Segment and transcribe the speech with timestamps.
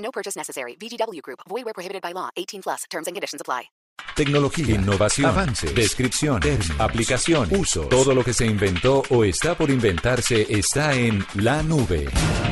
[0.00, 0.76] No purchase necessary.
[0.76, 1.40] VGW Group.
[1.48, 2.30] Void where prohibited by law.
[2.36, 2.84] 18 plus.
[2.90, 3.70] Terms and conditions apply.
[4.14, 7.82] Tecnología, innovación, avances, descripción, términos, aplicación, uso.
[7.82, 12.08] Todo lo que se inventó o está por inventarse está en la nube.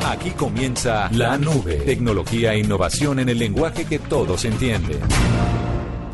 [0.06, 1.76] Aquí comienza la nube.
[1.78, 5.00] Tecnología e innovación en el lenguaje que todos entienden.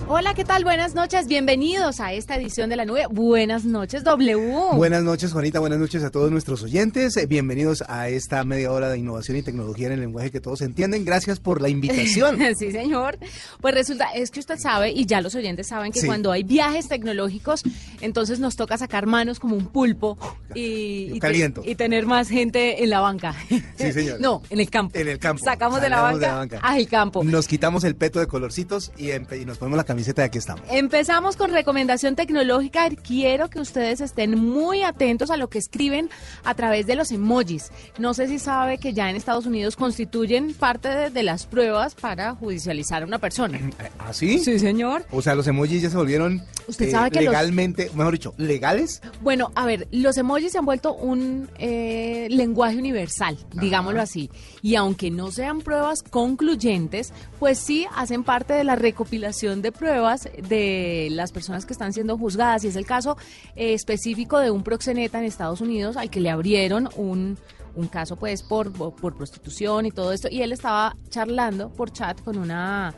[0.07, 0.65] Hola, ¿qué tal?
[0.65, 1.27] Buenas noches.
[1.27, 3.07] Bienvenidos a esta edición de la nube.
[3.11, 4.37] Buenas noches, W.
[4.75, 5.61] Buenas noches, Juanita.
[5.61, 7.17] Buenas noches a todos nuestros oyentes.
[7.17, 10.61] Eh, Bienvenidos a esta media hora de innovación y tecnología en el lenguaje que todos
[10.61, 11.07] entienden.
[11.07, 12.39] Gracias por la invitación.
[12.59, 13.19] sí, señor.
[13.63, 16.07] Pues resulta, es que usted sabe, y ya los oyentes saben, que Sí.
[16.07, 17.63] cuando hay viajes tecnológicos,
[18.03, 20.19] entonces nos toca sacar manos como un pulpo
[20.55, 21.63] y, Yo y te- caliento.
[21.65, 23.35] y tener más gente en la banca.
[23.79, 24.21] Sí, señor.
[24.21, 24.99] no, en el campo.
[24.99, 25.43] En el campo.
[25.45, 27.25] Sacamos de la, banca al campo.
[27.25, 29.09] Nos quitamos el peto de colorcitos y
[29.47, 30.65] nos ponemos la camiseta de aquí estamos.
[30.71, 32.89] Empezamos con recomendación tecnológica.
[32.91, 36.11] Quiero que ustedes estén muy atentos a lo que escriben
[36.45, 37.71] a través de los emojis.
[37.99, 41.95] No sé si sabe que ya en Estados Unidos constituyen parte de, de las pruebas
[41.95, 43.61] para judicializar a una persona.
[44.01, 44.39] ¿Ah, sí?
[44.41, 45.07] Sí, señor.
[45.13, 48.35] O sea, los emojis ya se volvieron Usted eh, sabe que los- legalmente, mejor dicho,
[48.37, 49.01] legales.
[49.21, 54.29] Bueno, a ver, los emojis se han vuelto un eh, lenguaje universal, digámoslo así.
[54.61, 59.84] Y aunque no sean pruebas concluyentes, pues sí hacen parte de la recopilación de pruebas
[59.85, 62.65] de las personas que están siendo juzgadas.
[62.65, 63.17] Y es el caso
[63.57, 67.39] eh, específico de un proxeneta en Estados Unidos al que le abrieron un
[67.77, 72.23] un caso pues por, por prostitución y todo esto y él estaba charlando por chat
[72.23, 72.95] con una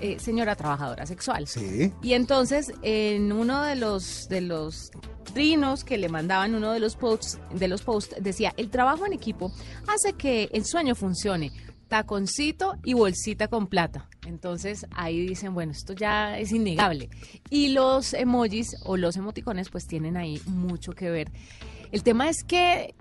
[0.00, 1.46] eh, señora trabajadora sexual.
[1.46, 1.92] Sí.
[2.02, 4.90] Y entonces, en uno de los de los
[5.34, 9.12] trinos que le mandaban uno de los posts de los posts decía, "El trabajo en
[9.12, 9.52] equipo
[9.86, 11.52] hace que el sueño funcione."
[11.90, 14.08] Taconcito y bolsita con plata.
[14.24, 17.10] Entonces ahí dicen, bueno, esto ya es innegable.
[17.50, 21.32] Y los emojis o los emoticones pues tienen ahí mucho que ver.
[21.90, 22.94] El tema es que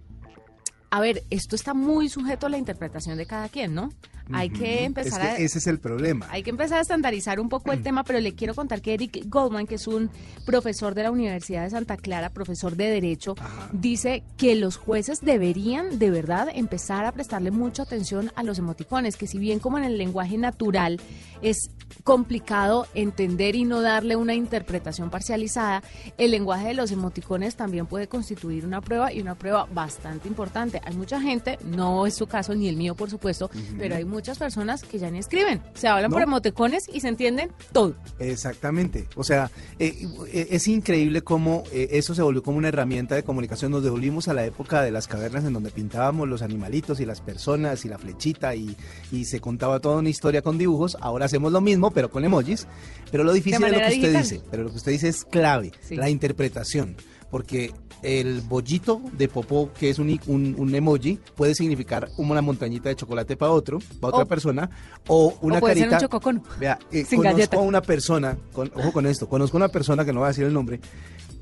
[0.92, 3.92] a ver, esto está muy sujeto a la interpretación de cada quien, ¿no?
[4.34, 5.38] Hay que Es empezar que a...
[5.38, 6.28] ese es el problema.
[6.30, 9.26] Hay que empezar a estandarizar un poco el tema, pero le quiero contar que Eric
[9.28, 10.10] Goldman, que es un
[10.46, 13.36] profesor de la Universidad de Santa Clara, profesor de Derecho,
[13.72, 19.18] dice que los jueces deberían de verdad empezar a prestarle mucha atención a los emoticones,
[19.18, 21.00] que si bien como en el lenguaje natural
[21.42, 21.70] es
[22.04, 25.84] complicado entender y no darle una interpretación parcializada,
[26.18, 30.82] el lenguaje de los emoticones también puede constituir una prueba y una prueba bastante importante.
[30.86, 34.38] Hay mucha gente, no es su caso ni el mío por supuesto, pero hay muchas
[34.38, 36.16] personas que ya ni escriben, se hablan No.
[36.16, 37.96] por emoticones y se entienden todo.
[38.20, 39.08] Exactamente.
[39.16, 39.50] O sea,
[39.80, 39.96] eh,
[40.34, 43.72] eh, es increíble cómo eh, eso se volvió como una herramienta de comunicación.
[43.72, 47.22] Nos devolvimos a la época de las cavernas en donde pintábamos los animalitos y las
[47.22, 48.76] personas y la flechita y,
[49.12, 50.98] y se contaba toda una historia con dibujos.
[51.00, 52.68] Ahora hacemos lo mismo, pero con emojis.
[53.12, 54.22] Pero lo difícil es lo que usted digital.
[54.24, 54.42] dice.
[54.52, 55.96] Pero lo que usted dice es clave, Sí.
[55.96, 56.96] la interpretación.
[57.30, 62.90] Porque el bollito de popó, que es un, un, un emoji, puede significar una montañita
[62.90, 64.70] de chocolate para otro, para otra persona,
[65.08, 67.58] o una o puede ser un chococono, Vea, eh, sin conozco galleta.
[67.58, 70.30] a una persona, con, ojo con esto, conozco a una persona que no voy a
[70.30, 70.80] decir el nombre,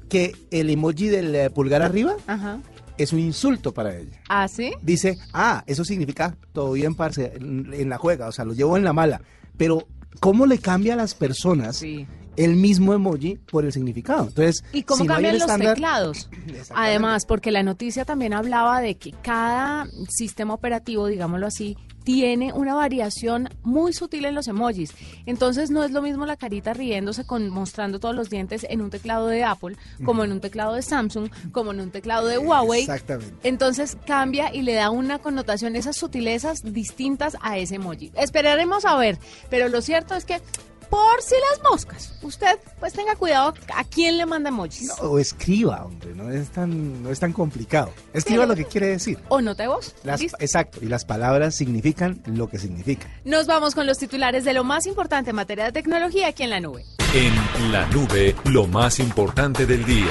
[0.09, 2.59] que el emoji del eh, pulgar arriba Ajá.
[2.97, 4.19] es un insulto para ella.
[4.27, 4.73] ¿Ah, sí?
[4.81, 8.75] Dice, ah, eso significa todo bien, parce, en, en la juega, o sea, lo llevo
[8.77, 9.21] en la mala.
[9.57, 9.87] Pero,
[10.19, 12.07] ¿cómo le cambia a las personas Sí.
[12.37, 14.27] El mismo emoji por el significado?
[14.27, 16.29] Entonces, ¿Y cómo si cambian los teclados?
[16.73, 21.75] Además, porque la noticia también hablaba de que cada sistema operativo, digámoslo así,
[22.07, 24.93] tiene una variación muy sutil en los emojis.
[25.25, 28.89] Entonces no es lo mismo la carita riéndose con mostrando todos los dientes en un
[28.89, 29.75] teclado de Apple,
[30.05, 32.79] como en un teclado de Samsung, como en un teclado de Huawei.
[32.79, 33.35] Exactamente.
[33.43, 38.13] Entonces cambia y le da una connotación, esas sutilezas distintas a ese emoji.
[38.15, 39.19] Esperaremos a ver,
[39.49, 40.39] pero lo cierto es que
[40.89, 44.87] por si las moscas, usted pues tenga cuidado a quién le manda emojis.
[44.87, 47.91] No, o escriba, hombre, no es tan, no es tan complicado.
[48.13, 48.49] Escriba Sí.
[48.49, 49.17] lo que quiere decir.
[49.29, 49.95] O nota de voz.
[50.03, 53.11] Las- exacto, y las palabras significan lo que significan.
[53.25, 56.49] Nos vamos con los titulares de lo más importante en materia de tecnología aquí en
[56.51, 56.85] la nube.
[57.13, 60.07] En la nube, lo más importante del día.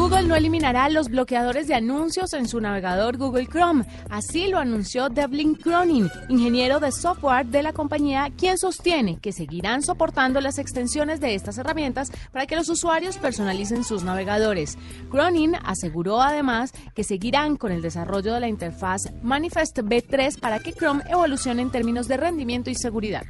[0.00, 3.84] Google no eliminará los bloqueadores de anuncios en su navegador Google Chrome.
[4.08, 9.82] Así lo anunció Devlin Cronin, ingeniero de software de la compañía, quien sostiene que seguirán
[9.82, 14.78] soportando las extensiones de estas herramientas para que los usuarios personalicen sus navegadores.
[15.10, 20.72] Cronin aseguró además que seguirán con el desarrollo de la interfaz Manifest B3 para que
[20.72, 23.24] Chrome evolucione en términos de rendimiento y seguridad.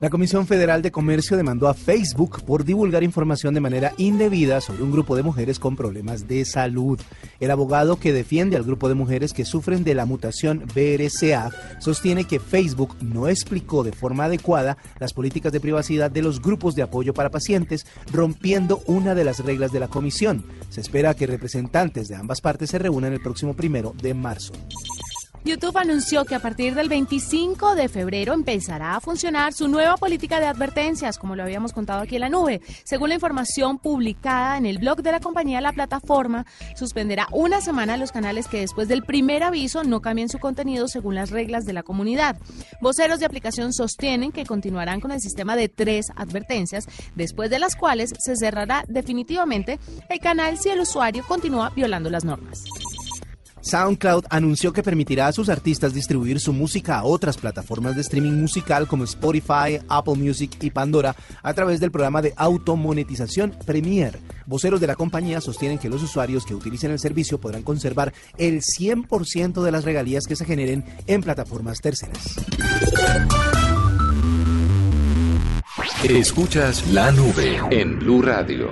[0.00, 4.82] La Comisión Federal de Comercio demandó a Facebook por divulgar información de manera indebida sobre
[4.82, 7.00] un grupo de mujeres con problemas de salud.
[7.40, 12.24] El abogado que defiende al grupo de mujeres que sufren de la mutación BRCA sostiene
[12.24, 16.82] que Facebook no explicó de forma adecuada las políticas de privacidad de los grupos de
[16.82, 20.44] apoyo para pacientes, rompiendo una de las reglas de la comisión.
[20.70, 24.52] Se espera que representantes de ambas partes se reúnan el próximo primero de marzo.
[25.44, 30.40] YouTube anunció que a partir del 25 de febrero empezará a funcionar su nueva política
[30.40, 32.62] de advertencias, como lo habíamos contado aquí en la nube.
[32.84, 36.46] Según la información publicada en el blog de la compañía, la plataforma
[36.76, 41.14] suspenderá una semana los canales que después del primer aviso no cambien su contenido según
[41.14, 42.38] las reglas de la comunidad.
[42.80, 46.86] Voceros de aplicación sostienen que continuarán con el sistema de tres advertencias,
[47.16, 52.24] después de las cuales se cerrará definitivamente el canal si el usuario continúa violando las
[52.24, 52.64] normas.
[53.64, 58.32] SoundCloud anunció que permitirá a sus artistas distribuir su música a otras plataformas de streaming
[58.32, 64.18] musical como Spotify, Apple Music y Pandora a través del programa de automonetización Premiere.
[64.44, 68.60] Voceros de la compañía sostienen que los usuarios que utilicen el servicio podrán conservar el
[68.60, 72.36] 100% de las regalías que se generen en plataformas terceras.
[76.04, 78.68] Escuchas la nube en Blue Radio.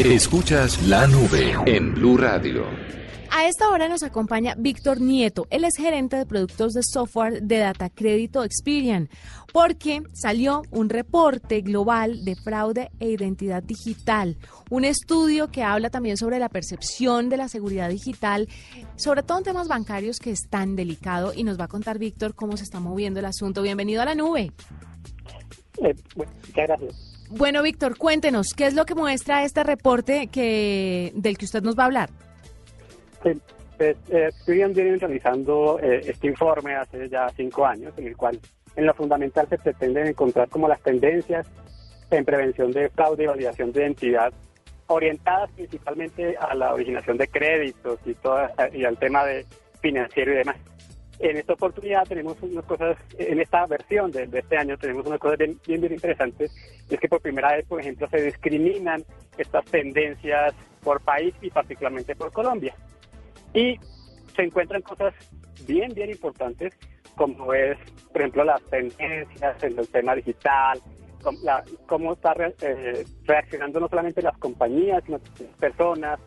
[0.00, 2.99] Escuchas la nube en Blue Radio.
[3.32, 5.46] A esta hora nos acompaña Víctor Nieto.
[5.50, 9.08] Él es gerente de productos de software de Data Crédito Experian,
[9.52, 14.36] porque salió un reporte global de fraude e identidad digital,
[14.68, 18.48] un estudio que habla también sobre la percepción de la seguridad digital,
[18.96, 22.34] sobre todo en temas bancarios que es tan delicado y nos va a contar Víctor
[22.34, 23.62] cómo se está moviendo el asunto.
[23.62, 24.50] Bienvenido a la nube.
[25.78, 27.26] Eh, bueno, muchas gracias.
[27.30, 31.78] Bueno, Víctor, cuéntenos, ¿qué es lo que muestra este reporte que, del que usted nos
[31.78, 32.10] va a hablar?
[33.22, 33.40] Sí,
[33.76, 38.38] pues, eh, viene realizando eh, este informe hace ya cinco años, en el cual
[38.76, 41.46] en lo fundamental se pretende encontrar como las tendencias
[42.10, 44.32] en prevención de fraude y validación de identidad,
[44.86, 49.46] orientadas principalmente a la originación de créditos y, toda, y al tema de
[49.80, 50.56] financiero y demás.
[51.18, 55.38] En esta oportunidad tenemos unas cosas, en esta versión de, este año tenemos unas cosas
[55.38, 56.50] bien, bien, bien interesantes,
[56.88, 59.04] es que por primera vez, por ejemplo, se discriminan
[59.36, 62.74] estas tendencias por país y particularmente por Colombia.
[63.54, 63.78] Y
[64.34, 65.14] se encuentran cosas
[65.66, 66.74] bien, bien importantes,
[67.16, 67.76] como es,
[68.12, 70.80] por ejemplo, las tendencias en el tema digital,
[71.86, 76.20] cómo está eh, reaccionando no solamente las compañías, sino las personas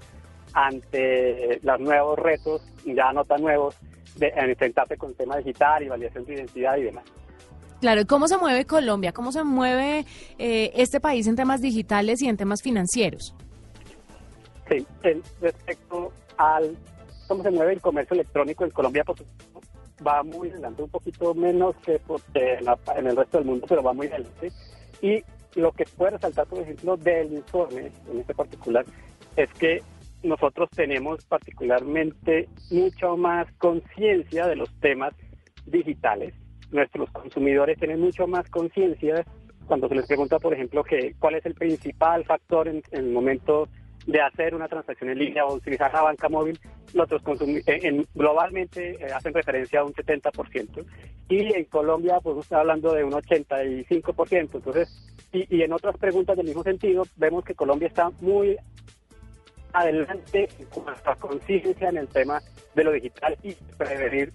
[0.53, 3.75] ante los nuevos retos, ya no tan nuevos,
[4.17, 7.05] de enfrentarse con el tema digital y validación de identidad y demás.
[7.81, 9.11] Claro, ¿y cómo se mueve Colombia?
[9.11, 10.05] ¿Cómo se mueve
[10.37, 13.35] eh, este país en temas digitales y en temas financieros?
[14.69, 14.85] Sí,
[15.41, 16.77] respecto al
[17.27, 19.23] cómo se mueve el comercio electrónico en Colombia, pues
[20.05, 22.01] va muy adelante, un poquito menos que
[22.35, 24.51] en el resto del mundo, pero va muy adelante.
[25.01, 25.23] Y
[25.55, 28.85] lo que puede resaltar, por ejemplo, del informe, en este particular,
[29.35, 29.81] es que
[30.23, 35.13] nosotros tenemos particularmente mucho más conciencia de los temas
[35.65, 36.33] digitales.
[36.71, 39.25] Nuestros consumidores tienen mucho más conciencia
[39.67, 43.11] cuando se les pregunta, por ejemplo, que cuál es el principal factor en, en el
[43.11, 43.67] momento
[44.05, 46.59] de hacer una transacción en línea o utilizar la banca móvil,
[46.93, 50.85] nosotros en, globalmente eh, hacen referencia a un 70%.
[51.29, 54.31] Y en Colombia, pues está hablando de un 85%.
[54.31, 58.57] Entonces, y, y en otras preguntas del mismo sentido, vemos que Colombia está muy
[59.73, 62.41] adelante con nuestra conciencia en el tema
[62.75, 64.31] de lo digital y prevenir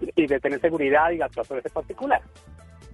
[0.00, 2.22] y de tener seguridad y actuar sobre ese particular.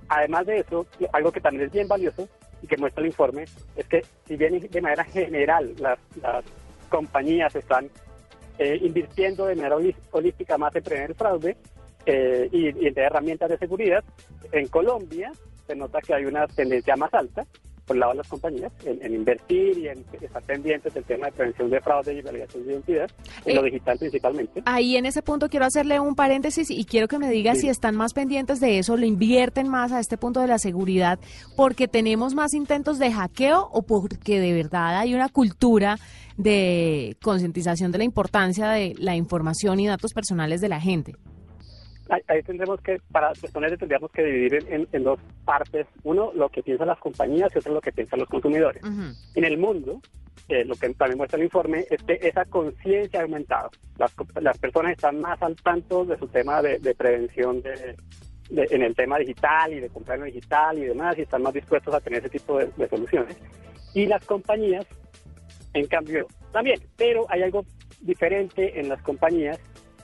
[0.09, 2.29] Además de eso, algo que también es bien valioso
[2.63, 3.45] y que muestra el informe
[3.77, 5.99] es que si bien de manera general las,
[6.89, 7.91] compañías están
[8.59, 9.77] eh, invirtiendo de manera
[10.13, 11.57] holística más en prevenir fraude
[12.07, 14.05] eh, y, y en herramientas de seguridad,
[14.53, 15.33] en Colombia
[15.67, 17.45] se nota que hay una tendencia más alta
[17.87, 21.33] por el lado de las compañías en, invertir y en estar pendientes del tema de
[21.33, 23.11] prevención de fraude y validación de identidad,
[23.45, 24.63] en lo eh, digital principalmente.
[24.67, 27.97] Ahí en ese punto quiero hacerle un paréntesis y quiero que me diga si están
[27.97, 31.19] más pendientes de eso, lo invierten más a este punto de la seguridad,
[31.57, 35.99] porque tenemos más intentos de hackeo o porque de verdad hay una cultura
[36.37, 41.15] de concientización de la importancia de la información y datos personales de la gente.
[42.09, 45.87] Ahí, ahí tendremos que, para responder, tendríamos que dividir en, en dos partes.
[46.05, 48.83] Uno, lo que piensan las compañías y otro, lo que piensan los consumidores.
[48.83, 49.03] Ujú.
[49.35, 50.01] En el mundo,
[50.49, 53.71] eh, lo que también muestra el informe es que esa conciencia ha aumentado.
[53.99, 57.97] Las, las personas están más al tanto de su tema de, de prevención de,
[58.51, 61.43] de- en el tema digital y de comprar en lo digital y demás, y están
[61.43, 63.37] más dispuestos a tener ese tipo de, de soluciones.
[63.95, 64.87] Y las compañías,
[65.75, 66.81] en cambio, también.
[66.97, 67.65] Pero hay algo
[68.01, 69.59] diferente en las compañías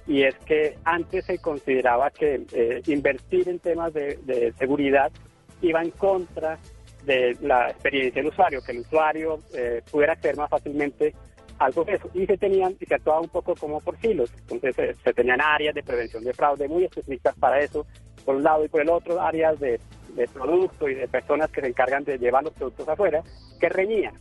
[0.06, 5.12] y es que antes se consideraba que eh, invertir en temas de, de seguridad
[5.60, 6.58] iba en contra
[7.04, 11.14] de la experiencia del usuario, que el usuario eh, pudiera acceder más fácilmente
[11.58, 12.10] al proceso.
[12.14, 14.32] Y se tenían, y se actuaba un poco como por silos.
[14.40, 17.86] Entonces eh, se tenían áreas de prevención de fraude muy específicas para eso,
[18.24, 19.80] por un lado, y por el otro, áreas de,
[20.14, 23.22] de producto y de personas que se encargan de llevar los productos afuera,
[23.60, 24.14] que reñían.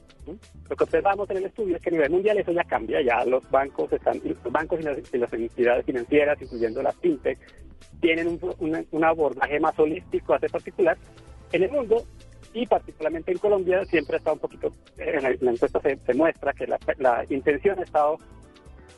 [0.69, 3.25] Lo que observamos en el estudio es que a nivel mundial eso ya cambia, ya
[3.25, 7.39] los bancos están, los bancos y las, y las entidades financieras, incluyendo las fintech,
[7.99, 10.97] tienen un, un- abordaje más holístico a ese particular.
[11.51, 12.03] En el mundo,
[12.53, 16.53] y particularmente en Colombia, siempre estado un poquito, en la, en encuesta se, se muestra
[16.53, 18.17] que la, la intención ha estado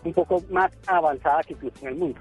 [0.04, 2.20] un poco más avanzada que incluso en el mundo.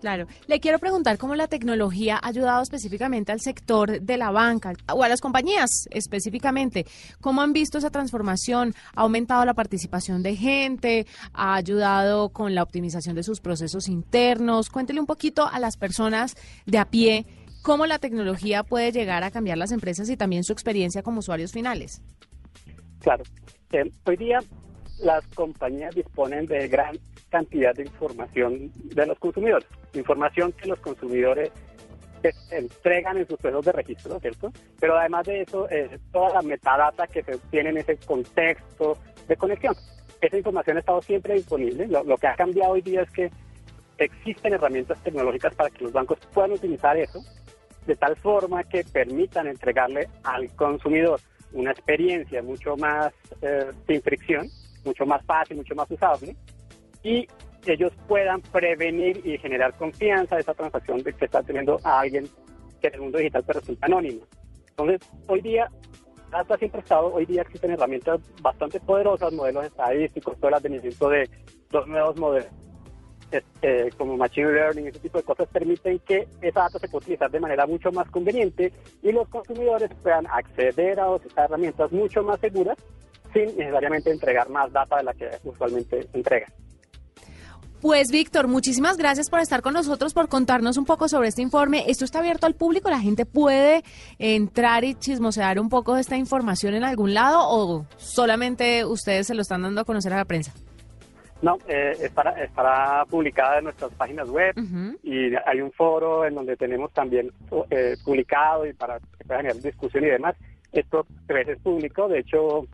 [0.00, 0.26] Claro.
[0.46, 5.02] Le quiero preguntar cómo la tecnología ha ayudado específicamente al sector de la banca o
[5.02, 6.86] a las compañías específicamente.
[7.20, 8.74] ¿Cómo han visto esa transformación?
[8.94, 11.06] ¿Ha aumentado la participación de gente?
[11.32, 14.70] ¿Ha ayudado con la optimización de sus procesos internos?
[14.70, 16.36] Cuéntele un poquito a las personas
[16.66, 17.26] de a pie
[17.62, 21.52] cómo la tecnología puede llegar a cambiar las empresas y también su experiencia como usuarios
[21.52, 22.00] finales.
[23.00, 23.24] Claro.
[23.72, 24.38] Eh, hoy día
[25.00, 31.50] las compañías disponen de gran cantidad de información de los consumidores, información que los consumidores
[32.50, 34.52] entregan en sus procesos de registro, ¿cierto?
[34.80, 39.36] Pero además de eso, eh, toda la metadata que se obtiene en ese contexto de
[39.36, 39.74] conexión.
[40.20, 41.86] Esa información ha estado siempre disponible.
[41.86, 43.30] Lo, lo que ha cambiado hoy día es que
[43.98, 47.20] existen herramientas tecnológicas para que los bancos puedan utilizar eso
[47.86, 51.20] de tal forma que permitan entregarle al consumidor
[51.52, 54.46] una experiencia mucho más eh, sin fricción,
[54.84, 56.36] mucho más fácil, mucho más usable,
[57.02, 57.26] y
[57.72, 62.28] ellos puedan prevenir y generar confianza de esa transacción de que está teniendo a alguien
[62.80, 64.22] que en el mundo digital pero resulta anónimo.
[64.70, 65.70] Entonces, hoy día,
[66.30, 71.28] hasta siempre estado, hoy día existen herramientas bastante poderosas, modelos estadísticos, todo el advenimiento de
[71.70, 72.48] los nuevos modelos
[73.30, 77.30] este, como Machine Learning, ese tipo de cosas permiten que esa data se pueda utilizar
[77.30, 78.72] de manera mucho más conveniente
[79.02, 82.78] y los consumidores puedan acceder a esas herramientas mucho más seguras
[83.34, 86.50] sin necesariamente entregar más data de la que usualmente entregan.
[87.80, 91.84] Pues Víctor, muchísimas gracias por estar con nosotros, por contarnos un poco sobre este informe.
[91.86, 93.84] Esto está abierto al público, la gente puede
[94.18, 99.34] entrar y chismosear un poco de esta información en algún lado o solamente ustedes se
[99.36, 100.52] lo están dando a conocer a la prensa.
[101.40, 104.56] No, eh, estará, estará publicada en nuestras páginas web
[105.04, 107.30] y hay un foro en donde tenemos también
[107.70, 110.34] eh, publicado y para que pueda generar discusión y demás.
[110.72, 112.66] Esto es público, de hecho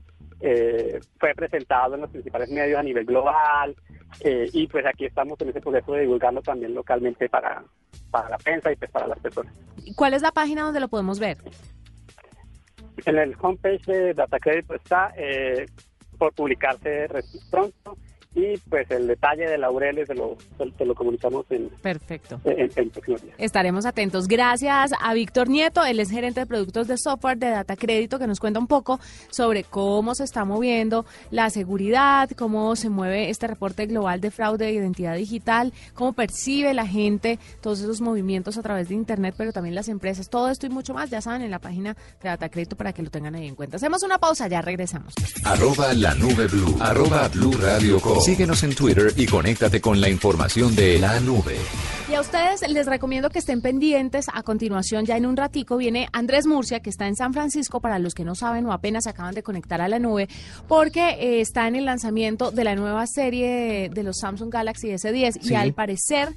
[0.47, 3.75] eh, fue presentado en los principales medios a nivel global
[4.21, 7.65] eh, y pues aquí estamos en ese proceso de divulgarlo también localmente para,
[8.11, 9.55] para la prensa y pues para las personas.
[9.83, 11.39] ¿Y ¿Cuál es la página donde lo podemos ver?
[13.07, 15.65] En el homepage de DataCredit pues, está eh,
[16.19, 17.09] por publicarse
[17.51, 17.97] pronto
[18.35, 20.37] y pues el detalle de laureles de lo,
[20.77, 22.41] te lo comunicamos en, Perfecto.
[22.45, 22.71] en.
[23.39, 24.27] Estaremos atentos.
[24.27, 28.27] Gracias a Víctor Nieto, él es gerente de productos de software de Data Crédito, que
[28.27, 28.99] nos cuenta un poco
[29.31, 34.67] sobre cómo se está moviendo la seguridad, cómo se mueve este reporte global de fraude
[34.67, 39.53] de identidad digital, cómo percibe la gente todos esos movimientos a través de Internet, pero
[39.53, 40.29] también las empresas.
[40.29, 43.03] Todo esto y mucho más, ya saben, en la página de Data Crédito para que
[43.03, 43.77] lo tengan ahí en cuenta.
[43.77, 45.15] Hacemos una pausa, ya regresamos.
[45.45, 46.77] Arroba la nube blue.
[46.81, 48.24] Arroba blue radio com.
[48.25, 51.59] Síguenos en Twitter y conéctate con la información de la nube.
[52.11, 54.29] Y a ustedes les recomiendo que estén pendientes.
[54.33, 57.99] A continuación, ya en un ratico, viene Andrés Murcia, que está en San Francisco, para
[57.99, 60.31] los que no saben o apenas se acaban de conectar a la nube,
[60.67, 65.45] porque eh, está en el lanzamiento de la nueva serie de los Samsung Galaxy S10
[65.45, 66.31] y al parecer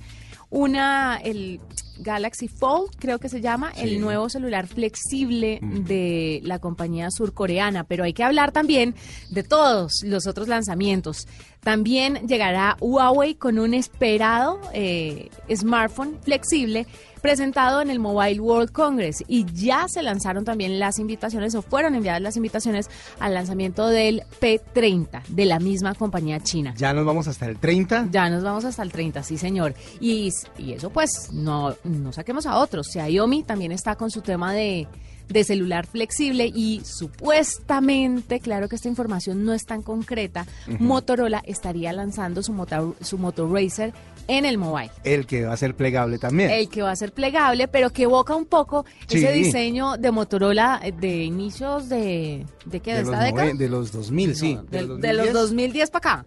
[0.49, 1.61] una el
[1.99, 7.83] Galaxy Fold, creo que se llama, el nuevo celular flexible de la compañía surcoreana.
[7.83, 8.95] Pero hay que hablar también
[9.29, 11.27] de todos los otros lanzamientos.
[11.61, 16.87] También llegará Huawei con un esperado eh, smartphone flexible
[17.27, 21.93] presentado en el Mobile World Congress y ya se lanzaron también las invitaciones o fueron
[21.93, 26.73] enviadas las invitaciones al lanzamiento del P30 de la misma compañía china.
[26.77, 28.07] Ya nos vamos hasta el 30.
[28.11, 29.75] Ya nos vamos hasta el 30, sí señor.
[29.99, 32.87] Y, y eso pues no, no saquemos a otros.
[32.93, 34.87] Xiaomi también está con su tema de,
[35.29, 40.45] de celular flexible y supuestamente, claro que esta información no es tan concreta,
[40.79, 43.93] Motorola estaría lanzando su Moto, su Moto Racer
[44.27, 44.91] en el mobile.
[45.03, 46.49] El que va a ser plegable también.
[46.49, 49.17] El que va a ser plegable, pero que evoca un poco Sí.
[49.17, 52.45] ese diseño de Motorola de inicios de...
[52.65, 52.93] ¿De qué?
[52.95, 53.53] ¿De, esta década?
[53.53, 54.55] de los 2000, sí.
[54.55, 55.33] No, del de, de los 2010.
[55.33, 56.25] 2010 para acá.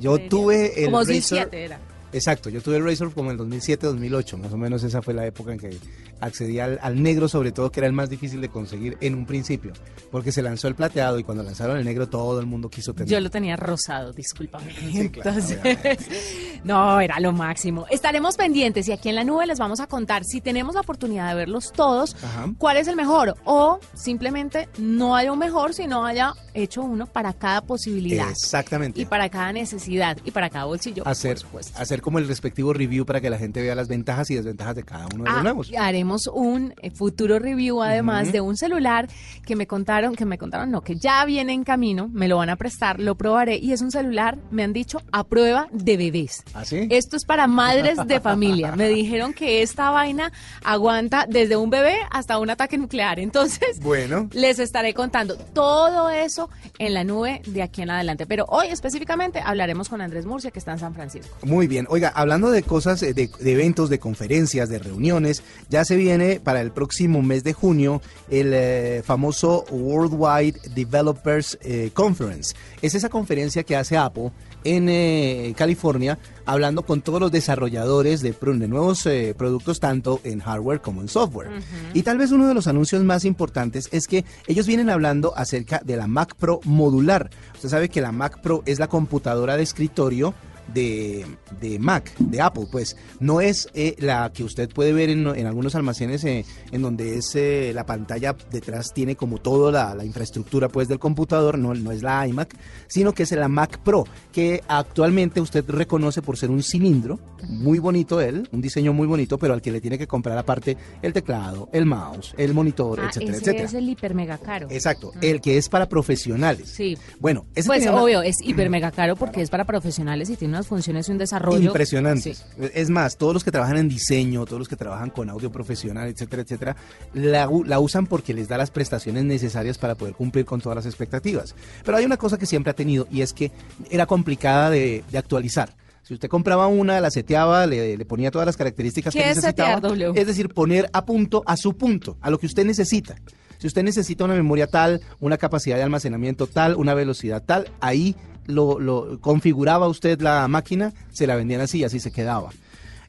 [0.00, 1.78] Yo tuve el Como 2007 era.
[2.12, 5.26] Exacto, yo tuve el Razor como en 2007, 2008, más o menos esa fue la
[5.26, 5.76] época en que
[6.20, 9.26] accedí al, al negro, sobre todo que era el más difícil de conseguir en un
[9.26, 9.72] principio,
[10.10, 13.08] porque se lanzó el plateado y cuando lanzaron el negro todo el mundo quiso tener.
[13.08, 14.72] Yo lo tenía rosado, discúlpame.
[14.96, 15.58] Sí, claro, Entonces,
[16.64, 17.86] no, era lo máximo.
[17.90, 21.28] Estaremos pendientes y aquí en la nube les vamos a contar si tenemos la oportunidad
[21.28, 22.50] de verlos todos, Ajá.
[22.56, 27.32] cuál es el mejor o simplemente no haya un mejor, sino haya hecho uno para
[27.34, 29.00] cada posibilidad Exactamente.
[29.00, 31.06] y para cada necesidad y para cada bolsillo.
[31.06, 31.78] hacer, por supuesto.
[31.78, 34.84] hacer como el respectivo review para que la gente vea las ventajas y desventajas de
[34.84, 35.72] cada uno de los Ah, nuevos.
[35.76, 39.08] haremos un eh, futuro review además de un celular
[39.44, 42.48] que me contaron, que me contaron, no, que ya viene en camino, me lo van
[42.48, 46.44] a prestar, lo probaré y es un celular, me han dicho, a prueba de bebés.
[46.54, 46.86] ¿Ah, sí?
[46.90, 48.76] Esto es para madres de familia.
[48.76, 50.30] Me dijeron que esta vaina
[50.62, 53.18] aguanta desde un bebé hasta un ataque nuclear.
[53.18, 54.28] Entonces, Bueno.
[54.32, 56.48] les estaré contando todo eso
[56.78, 58.26] en la nube de aquí en adelante.
[58.26, 61.36] Pero hoy específicamente hablaremos con Andrés Murcia, que está en San Francisco.
[61.42, 61.85] Muy bien.
[61.88, 66.40] Oiga, hablando de cosas, eh, de, de eventos, de conferencias, de reuniones, ya se viene
[66.40, 72.54] para el próximo mes de junio el eh, famoso Worldwide Developers eh, Conference.
[72.82, 74.32] Es esa conferencia que hace Apple
[74.66, 78.34] en eh, California, hablando con todos los desarrolladores de,
[78.68, 81.50] nuevos eh, productos, tanto en hardware como en software.
[81.94, 85.80] Y tal vez uno de los anuncios más importantes es que ellos vienen hablando acerca
[85.84, 87.30] de la Mac Pro modular.
[87.54, 90.34] Usted sabe que la Mac Pro es la computadora de escritorio
[90.72, 91.24] de,
[91.60, 95.46] de Mac, de Apple, pues no es eh, la que usted puede ver en, en
[95.46, 100.04] algunos almacenes eh, en donde es eh, la pantalla detrás tiene como toda la, la
[100.04, 102.54] infraestructura pues del computador, no, no es la iMac,
[102.88, 107.18] sino que es la Mac Pro, que actualmente usted reconoce por ser un cilindro,
[107.48, 110.76] muy bonito él, un diseño muy bonito, pero al que le tiene que comprar aparte
[111.02, 113.64] el teclado, el mouse, el monitor, Ah, etcétera, ese etcétera.
[113.66, 114.66] es el hiper mega caro.
[114.70, 116.68] Exacto, el que es para profesionales.
[116.70, 116.96] Sí.
[117.20, 120.55] Bueno, ese Pues una- obvio, es hiper mega caro porque es para profesionales y tiene
[120.56, 121.66] unas funciones y un desarrollo.
[121.68, 122.38] impresionantes.
[122.38, 122.70] Sí.
[122.74, 126.08] Es más, todos los que trabajan en diseño, todos los que trabajan con audio profesional,
[126.08, 126.76] etcétera, etcétera,
[127.14, 127.48] la,
[127.78, 131.54] usan porque les da las prestaciones necesarias para poder cumplir con todas las expectativas.
[131.84, 133.52] Pero hay una cosa que siempre ha tenido y es que
[133.90, 135.74] era complicada de, de actualizar.
[136.02, 139.36] Si usted compraba una, la seteaba, le, le ponía todas las características ¿Qué que es
[139.36, 139.80] necesitaba.
[139.80, 140.16] setear?
[140.16, 143.16] Es decir, poner a punto, a su punto, a lo que usted necesita.
[143.58, 148.14] Si usted necesita una memoria tal, una capacidad de almacenamiento tal, una velocidad tal, ahí
[148.46, 152.50] lo, lo configuraba usted la máquina, se la vendían así y así se quedaba.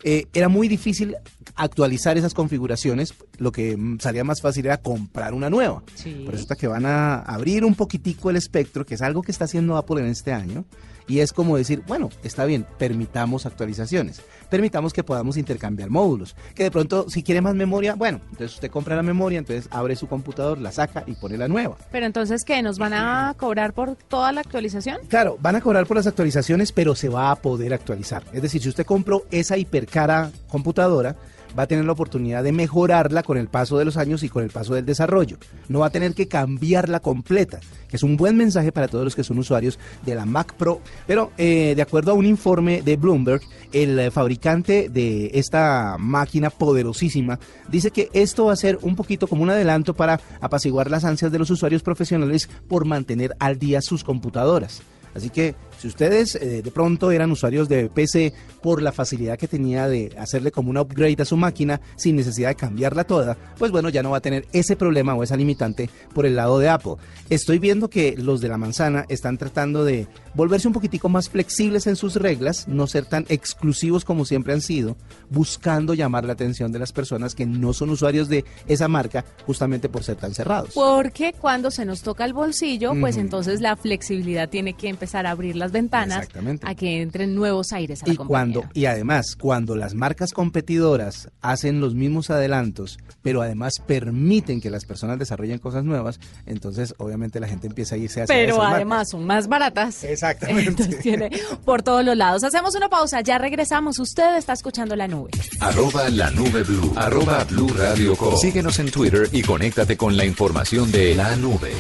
[0.03, 1.15] Eh, era muy difícil
[1.55, 5.83] actualizar esas configuraciones, lo que salía más fácil era comprar una nueva.
[5.95, 6.21] Sí.
[6.25, 9.45] Por eso que van a abrir un poquitico el espectro, que es algo que está
[9.45, 10.65] haciendo Apple en este año,
[11.07, 16.63] y es como decir, bueno, está bien, permitamos actualizaciones, permitamos que podamos intercambiar módulos, que
[16.63, 20.07] de pronto si quiere más memoria, bueno, entonces usted compra la memoria, entonces abre su
[20.07, 21.77] computador, la saca y pone la nueva.
[21.91, 22.61] Pero entonces, ¿qué?
[22.61, 24.99] ¿Nos van a cobrar por toda la actualización?
[25.07, 28.23] Claro, van a cobrar por las actualizaciones, pero se va a poder actualizar.
[28.33, 31.15] Es decir, si usted compró esa hipercara computadora,
[31.57, 34.43] va a tener la oportunidad de mejorarla con el paso de los años y con
[34.43, 35.37] el paso del desarrollo.
[35.69, 39.15] No va a tener que cambiarla completa, que es un buen mensaje para todos los
[39.15, 40.81] que son usuarios de la Mac Pro.
[41.05, 46.49] Pero eh, de acuerdo a un informe de Bloomberg, el eh, fabricante de esta máquina
[46.49, 51.05] poderosísima dice que esto va a ser un poquito como un adelanto para apaciguar las
[51.05, 54.81] ansias de los usuarios profesionales por mantener al día sus computadoras.
[55.15, 59.47] Así que si ustedes eh, de pronto eran usuarios de PC por la facilidad que
[59.47, 63.71] tenía de hacerle como un upgrade a su máquina sin necesidad de cambiarla toda, pues
[63.71, 66.69] bueno, ya no va a tener ese problema o esa limitante por el lado de
[66.69, 66.95] Apple.
[67.29, 71.87] Estoy viendo que los de la manzana están tratando de volverse un poquitico más flexibles
[71.87, 74.95] en sus reglas, no ser tan exclusivos como siempre han sido,
[75.29, 79.89] buscando llamar la atención de las personas que no son usuarios de esa marca justamente
[79.89, 80.71] por ser tan cerrados.
[80.73, 85.31] Porque cuando se nos toca el bolsillo, pues entonces la flexibilidad tiene que empezar a
[85.31, 86.27] abrir las ventanas
[86.63, 91.29] a que entren nuevos aires a la Y cuando y además cuando las marcas competidoras
[91.41, 97.39] hacen los mismos adelantos, pero además permiten que las personas desarrollen cosas nuevas, entonces obviamente
[97.39, 98.75] la gente empieza a irse hacia Pero esas marcas.
[98.75, 100.03] además son más baratas.
[100.03, 100.69] Exactamente.
[100.77, 101.29] Entonces tiene
[101.65, 102.43] por todos los lados.
[102.43, 103.99] Hacemos una pausa, ya regresamos.
[103.99, 105.31] Usted está escuchando la nube.
[105.59, 106.93] Arroba la nube blue.
[106.95, 108.35] Arroba blue radio com.
[108.37, 111.71] Síguenos en Twitter y conéctate con la información de la nube.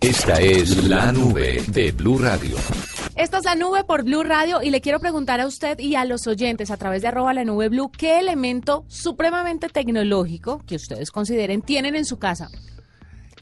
[0.00, 2.56] Esta es la nube de Blue Radio.
[3.20, 6.06] Esta es la nube por Blue Radio y le quiero preguntar a usted y a
[6.06, 11.10] los oyentes a través de arroba la nube Blue qué elemento supremamente tecnológico que ustedes
[11.10, 12.48] consideren tienen en su casa.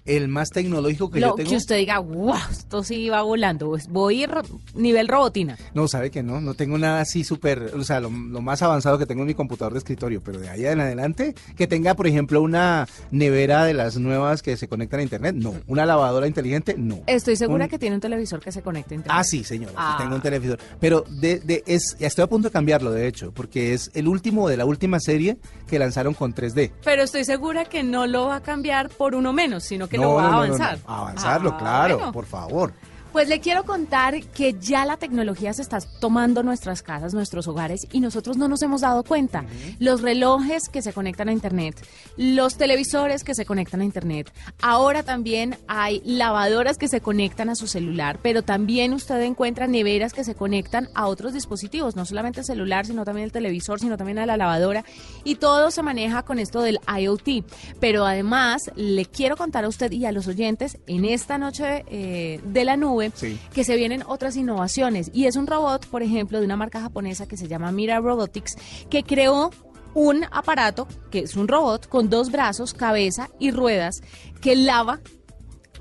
[0.09, 1.51] El más tecnológico que Lo yo tengo.
[1.51, 3.77] que usted diga, wow, esto sí va volando.
[3.91, 4.43] Voy ro-
[4.75, 5.57] nivel robotina.
[5.75, 8.99] No, sabe que no, no tengo nada así súper, o sea, lo, lo más avanzado
[8.99, 12.07] que tengo en mi computador de escritorio, pero de ahí en adelante, que tenga, por
[12.07, 15.55] ejemplo, una nevera de las nuevas que se conectan a internet, no.
[15.67, 17.01] Una lavadora inteligente, no.
[17.07, 19.17] Estoy segura Un- que tiene un televisor que se conecte a internet.
[19.19, 19.97] Ah, sí, señora, Ah.
[19.99, 20.59] tengo un televisor.
[20.81, 24.09] Pero de, de, es, ya estoy a punto de cambiarlo, de hecho, porque es el
[24.09, 25.37] último de la última serie
[25.69, 26.73] que lanzaron con 3D.
[26.85, 30.15] Pero estoy segura que no lo va a cambiar por uno menos, sino que lo
[30.15, 30.79] va a avanzar.
[30.87, 32.13] Avanzarlo, Ah, claro, bueno.
[32.13, 32.73] por favor.
[33.13, 37.89] Pues le quiero contar que ya la tecnología se está tomando nuestras casas, nuestros hogares
[37.91, 39.47] y nosotros no nos hemos dado cuenta.
[39.79, 41.75] Los relojes que se conectan a Internet,
[42.17, 44.31] los televisores que se conectan a Internet.
[44.61, 50.13] Ahora también hay lavadoras que se conectan a su celular, pero también usted encuentra neveras
[50.13, 53.97] que se conectan a otros dispositivos, no solamente el celular, sino también el televisor, sino
[53.97, 54.85] también a la lavadora.
[55.25, 57.45] Y todo se maneja con esto del IoT.
[57.81, 62.41] Pero además le quiero contar a usted y a los oyentes en esta noche eh,
[62.45, 63.39] de la nube Sí.
[63.53, 65.11] que se vienen otras innovaciones.
[65.13, 68.57] Y es un robot, por ejemplo, de una marca japonesa que se llama Mira Robotics,
[68.91, 69.51] que creó
[69.95, 74.03] un aparato que es un robot con dos brazos, cabeza y ruedas
[74.41, 75.01] que lava,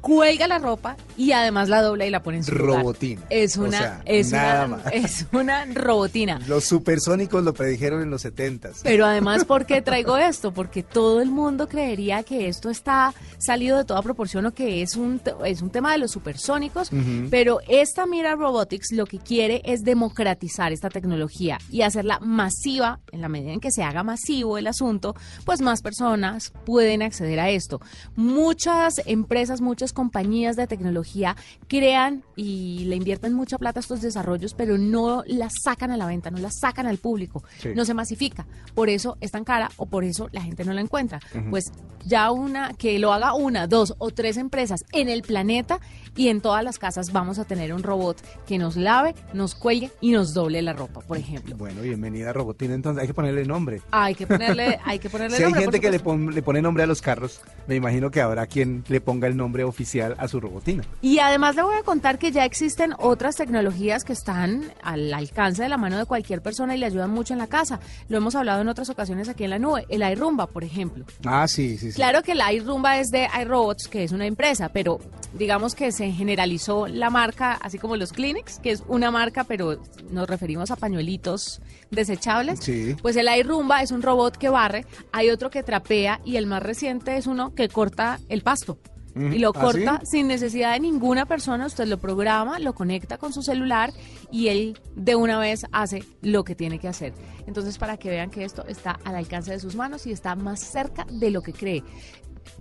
[0.02, 2.82] cuelga la ropa y además la dobla y la pone en su lugar.
[2.82, 3.22] Robotina.
[3.30, 4.94] Es O una, sea, es nada una, más.
[4.94, 6.40] es una robotina.
[6.48, 10.54] Los supersónicos lo predijeron en los 70 Pero además, ¿por qué traigo esto?
[10.54, 14.96] Porque todo el mundo creería que esto está salido de toda proporción o que es
[14.96, 16.90] un, es un tema de los supersónicos,
[17.30, 23.22] pero esta Mira Robotics lo que quiere es democratizar esta tecnología y hacerla masiva, en
[23.22, 27.50] la medida en que se haga masivo el asunto, pues más personas pueden acceder a
[27.50, 27.80] esto.
[28.16, 31.36] Muchas empresas, muchas compañías de tecnología
[31.68, 36.06] crean y le invierten mucha plata a estos desarrollos, pero no las sacan a la
[36.06, 37.70] venta, no las sacan al público, Sí.
[37.76, 38.46] no se masifica.
[38.76, 41.20] Por eso es tan cara o por eso la gente no la encuentra.
[41.50, 41.72] Pues
[42.06, 45.80] ya una, que lo haga una, dos o tres empresas en el planeta
[46.16, 49.92] y en todas las casas vamos a tener un robot que nos lave, nos cuelgue
[50.00, 51.56] y nos doble la ropa, por ejemplo.
[51.58, 53.82] Bueno, bienvenida Robotina, entonces hay que ponerle nombre.
[53.92, 56.84] Hay que ponerle, hay que ponerle Si hay gente que le, pon- le pone nombre
[56.84, 59.77] a los carros, me imagino que habrá quien le ponga el nombre oficial
[60.18, 60.84] a su robotina.
[61.02, 65.62] Y además le voy a contar que ya existen otras tecnologías que están al alcance
[65.62, 67.80] de la mano de cualquier persona y le ayudan mucho en la casa.
[68.10, 69.86] Lo hemos hablado en otras ocasiones aquí en la nube.
[69.90, 71.06] El iRumba, por ejemplo.
[71.26, 71.96] Ah, sí, sí, sí.
[71.96, 75.00] Claro que el iRumba es de iRobots, que es una empresa, pero
[75.34, 79.82] digamos que se generalizó la marca, así como los Kleenex, que es una marca, pero
[80.10, 81.62] nos referimos a pañuelitos
[81.92, 82.60] desechables.
[82.62, 82.96] Sí.
[83.02, 86.64] Pues el iRumba es un robot que barre, hay otro que trapea y el más
[86.64, 88.78] reciente es uno que corta el pasto.
[89.20, 90.12] Y lo ¿Ah, corta sí?
[90.18, 93.92] sin necesidad de ninguna persona, usted lo programa, lo conecta con su celular
[94.32, 97.14] y él de una vez hace lo que tiene que hacer.
[97.48, 100.60] Entonces, para que vean que esto está al alcance de sus manos y está más
[100.60, 101.84] cerca de lo que cree.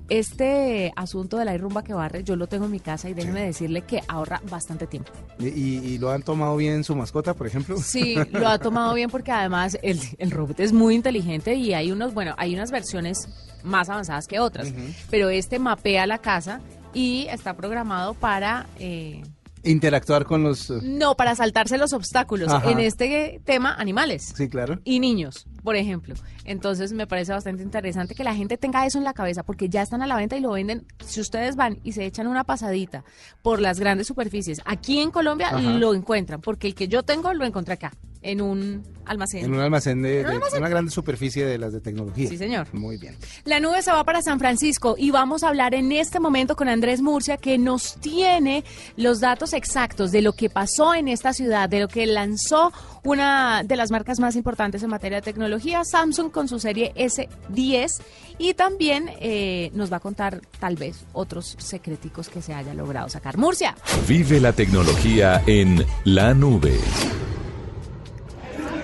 [0.08, 3.42] Este asunto de la rumba que barre, yo lo tengo en mi casa y déjeme
[3.44, 5.10] decirle que ahorra bastante tiempo.
[5.38, 7.76] ¿Y, y- y lo han tomado bien su mascota, por ejemplo?
[7.78, 11.90] Sí, lo ha tomado bien porque además el, el robot es muy inteligente y hay
[11.92, 13.28] unos, bueno, hay unas versiones
[13.62, 14.72] más avanzadas que otras,
[15.10, 16.60] pero este mapea la casa
[16.94, 19.22] y está programado para eh,
[19.64, 20.70] Interactuar con los...
[20.70, 22.52] eh, no para saltarse los obstáculos.
[22.52, 22.70] Ajá.
[22.70, 24.78] En este tema, animales Sí, claro.
[24.84, 26.14] y niños, por ejemplo.
[26.44, 29.82] Entonces me parece bastante interesante que la gente tenga eso en la cabeza porque ya
[29.82, 30.86] están a la venta y lo venden.
[31.04, 33.02] Si ustedes van y se echan una pasadita
[33.42, 35.60] por las grandes superficies, aquí en Colombia Ajá.
[35.60, 39.44] lo encuentran porque el que yo tengo lo encontré acá, en un almacén.
[39.44, 40.58] En un almacén de, ¿En un de- almacén?
[40.60, 42.28] una gran superficie de las de tecnología.
[42.28, 42.66] Sí, señor.
[42.72, 43.16] Muy bien.
[43.44, 46.68] La nube se va para San Francisco y vamos a hablar en este momento con
[46.68, 48.64] Andrés Murcia que nos tiene
[48.96, 52.72] los datos exactos de lo que pasó en esta ciudad, de lo que lanzó
[53.04, 58.00] una de las marcas más importantes en materia de tecnología, Samsung con su serie S10
[58.38, 63.08] y también eh, nos va a contar tal vez otros secreticos que se haya logrado
[63.08, 63.38] sacar.
[63.38, 63.76] Murcia.
[64.08, 66.76] Vive la tecnología en la nube.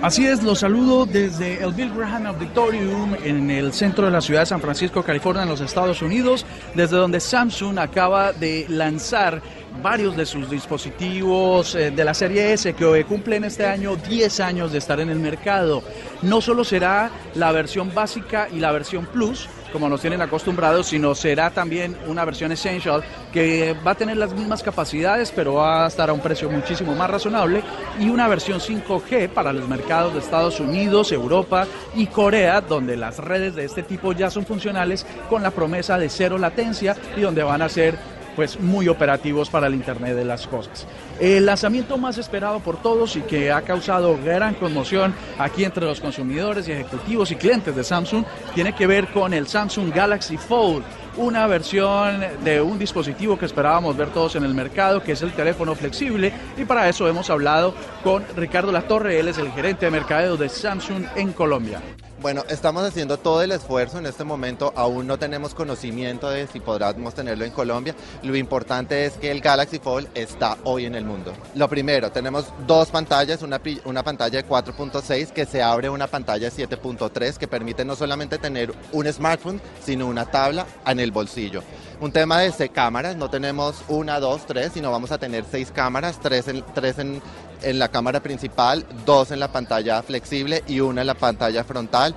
[0.03, 4.41] Así es, los saludo desde el Bill Graham Auditorium en el centro de la ciudad
[4.41, 9.41] de San Francisco, California, en los Estados Unidos, desde donde Samsung acaba de lanzar
[9.81, 14.73] varios de sus dispositivos eh, de la serie S que cumplen este año 10 años
[14.73, 15.85] de estar en el mercado.
[16.23, 21.15] No solo será la versión básica y la versión Plus, como nos tienen acostumbrados, sino
[21.15, 25.89] será también una versión Essential que va a tener las mismas capacidades, pero va a
[25.89, 27.63] estar a un precio muchísimo más razonable,
[27.99, 33.19] y una versión 5G para los mercados de Estados Unidos, Europa y Corea, donde las
[33.19, 37.43] redes de este tipo ya son funcionales con la promesa de cero latencia y donde
[37.43, 37.97] van a ser
[38.37, 40.87] pues muy operativos para el Internet de las cosas.
[41.23, 46.01] El lanzamiento más esperado por todos y que ha causado gran conmoción aquí entre los
[46.01, 48.25] consumidores y ejecutivos y clientes de Samsung
[48.57, 50.83] tiene que ver con el Samsung Galaxy Fold
[51.17, 55.33] una versión de un dispositivo que esperábamos ver todos en el mercado, que es el
[55.33, 56.33] teléfono flexible.
[56.57, 60.49] Y para eso hemos hablado con Ricardo Latorre, él es el gerente de mercadeo de
[60.49, 61.81] Samsung en Colombia.
[62.23, 66.61] Bueno, estamos haciendo todo el esfuerzo en este momento, aún no tenemos conocimiento de si
[66.61, 67.97] podremos tenerlo en Colombia.
[68.23, 71.12] Lo importante es que el Galaxy Fold está hoy en el mundo.
[71.55, 76.51] Lo primero, tenemos dos pantallas, una, una pantalla de 4.6 que se abre una pantalla
[76.51, 81.63] de 7.3 que permite no solamente tener un smartphone, sino una tabla en el bolsillo.
[82.01, 86.19] Un tema de cámaras, no tenemos una, dos, tres, sino vamos a tener seis cámaras,
[86.21, 87.23] tres en, tres en
[87.63, 92.15] en la cámara principal, dos en la pantalla flexible y una en la pantalla frontal.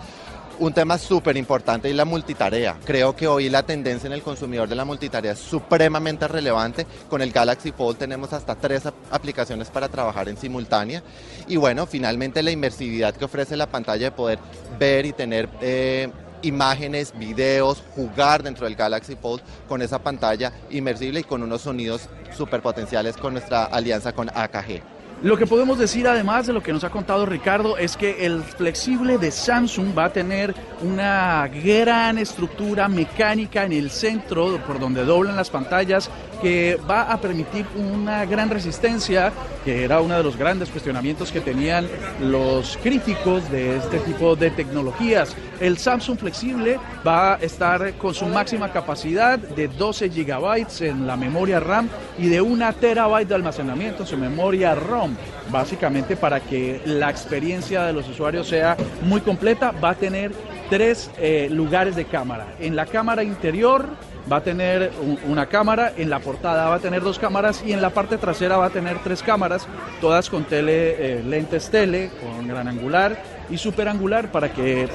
[0.57, 2.77] Un tema súper importante y la multitarea.
[2.85, 6.87] Creo que hoy la tendencia en el consumidor de la multitarea es supremamente relevante.
[7.09, 11.03] Con el Galaxy Fold tenemos hasta tres aplicaciones para trabajar en simultánea.
[11.49, 14.39] Y bueno, finalmente la inmersividad que ofrece la pantalla de poder
[14.79, 15.49] ver y tener...
[15.61, 16.09] Eh,
[16.41, 22.07] imágenes, videos, jugar dentro del Galaxy Fold con esa pantalla inmersible y con unos sonidos
[22.37, 24.94] súper potenciales con nuestra alianza con AKG.
[25.23, 28.43] Lo que podemos decir además de lo que nos ha contado Ricardo es que el
[28.43, 35.05] flexible de Samsung va a tener una gran estructura mecánica en el centro por donde
[35.05, 36.09] doblan las pantallas
[36.41, 39.31] que va a permitir una gran resistencia,
[39.63, 41.87] que era uno de los grandes cuestionamientos que tenían
[42.19, 45.35] los críticos de este tipo de tecnologías.
[45.61, 51.15] El Samsung flexible va a estar con su máxima capacidad de 12 gigabytes en la
[51.15, 51.87] memoria RAM
[52.19, 55.04] y de una terabyte de almacenamiento en su memoria ROM
[55.49, 60.31] básicamente para que la experiencia de los usuarios sea muy completa, va a tener
[60.69, 62.47] tres eh, lugares de cámara.
[62.59, 63.87] En la cámara interior
[64.31, 64.91] va a tener
[65.27, 68.57] una cámara, en la portada va a tener dos cámaras y en la parte trasera
[68.57, 69.67] va a tener tres cámaras,
[70.01, 74.87] todas con eh, lentes tele, con gran angular y super angular para que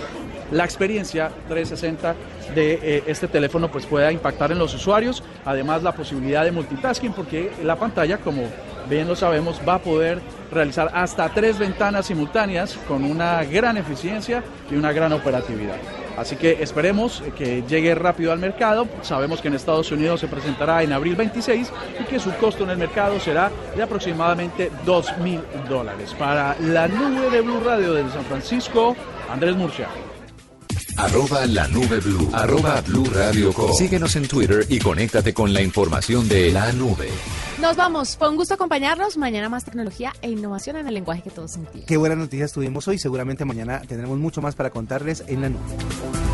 [0.51, 2.15] la experiencia 360
[2.55, 7.13] de eh, este teléfono pues pueda impactar en los usuarios, además la posibilidad de multitasking
[7.13, 8.43] porque la pantalla como
[8.89, 14.43] bien lo sabemos va a poder realizar hasta tres ventanas simultáneas con una gran eficiencia
[14.71, 15.77] y una gran operatividad.
[16.17, 18.87] Así que esperemos que llegue rápido al mercado.
[19.01, 22.71] Sabemos que en Estados Unidos se presentará en abril 26 y que su costo en
[22.71, 26.15] el mercado será de aproximadamente 2 mil dólares.
[26.19, 28.95] Para la nube de Blue Radio de San Francisco,
[29.31, 29.89] Andrés Murcia.
[31.01, 32.29] Arroba la nube blue.
[32.31, 37.09] Arroba blue radio Síguenos en Twitter y conéctate con la información de la nube.
[37.59, 38.19] Nos vamos.
[38.19, 39.17] Fue un gusto acompañarnos.
[39.17, 41.87] Mañana más tecnología e innovación en el lenguaje que todos entienden.
[41.87, 42.99] Qué buenas noticias tuvimos hoy.
[42.99, 46.30] Seguramente mañana tendremos mucho más para contarles en la nube.